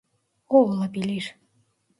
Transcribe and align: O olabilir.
O 0.49 0.65
olabilir. 0.71 1.35